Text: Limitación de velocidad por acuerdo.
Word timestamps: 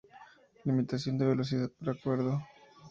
Limitación 0.63 1.19
de 1.19 1.27
velocidad 1.27 1.69
por 1.77 1.89
acuerdo. 1.91 2.41